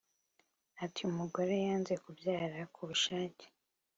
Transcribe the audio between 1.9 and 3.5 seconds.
kubyara ku bushake